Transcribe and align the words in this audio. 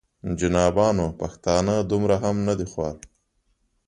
جنابانو 0.39 1.05
پښتانه 1.21 1.75
دومره 1.91 2.15
هم 2.23 2.35
نه 2.47 2.53
دي 2.59 2.65
خوار. 2.71 2.95